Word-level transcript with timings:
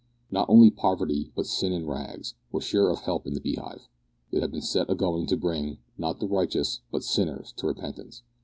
Not 0.31 0.49
only 0.49 0.71
poverty, 0.71 1.31
but 1.35 1.45
sin 1.45 1.71
in 1.71 1.85
rags, 1.85 2.33
was 2.51 2.63
sure 2.63 2.89
of 2.89 3.01
help 3.01 3.27
in 3.27 3.35
the 3.35 3.39
Beehive. 3.39 3.87
It 4.31 4.41
had 4.41 4.49
been 4.51 4.63
set 4.63 4.89
agoing 4.89 5.27
to 5.27 5.37
bring, 5.37 5.77
not 5.95 6.19
the 6.19 6.25
righteous, 6.27 6.81
but 6.91 7.03
sinners, 7.03 7.53
to 7.57 7.67
repentance. 7.67 8.23